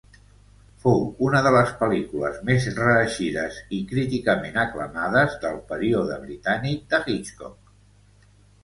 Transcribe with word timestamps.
Fou 0.85 1.03
una 1.25 1.41
de 1.47 1.51
les 1.55 1.73
pel·lícules 1.81 2.39
més 2.49 2.65
reeixides 2.79 3.61
i 3.81 3.83
críticament 3.93 4.59
aclamades 4.65 5.37
del 5.47 5.63
període 5.75 6.21
britànic 6.27 6.87
de 6.97 7.05
Hitchcock. 7.07 7.75